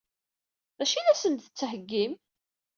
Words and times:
D 0.77 0.79
acu 0.83 0.95
i 0.97 1.01
la 1.01 1.15
sen-d-tettheggim? 1.21 2.13